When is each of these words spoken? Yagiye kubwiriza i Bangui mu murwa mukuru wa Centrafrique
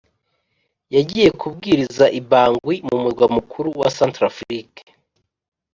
Yagiye 0.95 1.29
kubwiriza 1.39 2.05
i 2.19 2.21
Bangui 2.29 2.77
mu 2.87 2.95
murwa 3.03 3.25
mukuru 3.35 3.69
wa 3.79 3.89
Centrafrique 3.97 4.81